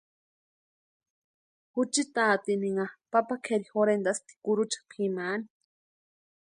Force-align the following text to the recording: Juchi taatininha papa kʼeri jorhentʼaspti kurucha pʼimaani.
Juchi 1.73 2.03
taatininha 2.15 2.85
papa 3.11 3.35
kʼeri 3.45 3.65
jorhentʼaspti 3.73 4.33
kurucha 4.43 4.79
pʼimaani. 4.89 5.45